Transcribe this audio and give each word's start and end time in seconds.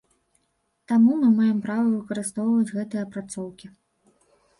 Таму 0.91 1.17
мы 1.19 1.27
маем 1.39 1.59
права 1.67 1.83
выкарыстоўваць 1.97 2.73
гэтыя 2.79 3.01
апрацоўкі. 3.09 3.67